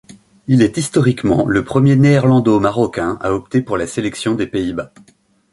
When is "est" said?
0.63-0.77